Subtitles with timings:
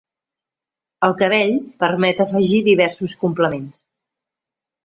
[1.07, 1.53] El cabell
[1.83, 3.87] permet afegir diversos complements.